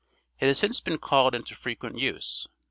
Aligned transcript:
It 0.39 0.47
has 0.47 0.57
since 0.57 0.81
been 0.81 0.97
called 0.97 1.35
into 1.35 1.53
frequent 1.53 1.99
use. 1.99 2.47